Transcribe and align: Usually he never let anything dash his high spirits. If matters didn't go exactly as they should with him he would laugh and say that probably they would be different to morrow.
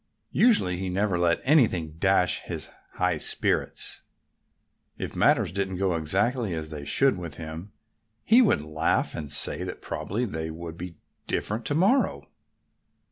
Usually 0.33 0.77
he 0.77 0.89
never 0.89 1.19
let 1.19 1.41
anything 1.43 1.97
dash 1.99 2.39
his 2.39 2.71
high 2.93 3.19
spirits. 3.19 4.01
If 4.97 5.15
matters 5.15 5.51
didn't 5.51 5.77
go 5.77 5.95
exactly 5.95 6.55
as 6.55 6.71
they 6.71 6.85
should 6.85 7.19
with 7.19 7.35
him 7.35 7.71
he 8.23 8.41
would 8.41 8.61
laugh 8.63 9.13
and 9.13 9.31
say 9.31 9.63
that 9.63 9.79
probably 9.83 10.25
they 10.25 10.49
would 10.49 10.75
be 10.75 10.97
different 11.27 11.65
to 11.65 11.75
morrow. 11.75 12.27